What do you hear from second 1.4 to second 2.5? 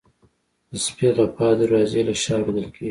د دروازې له شا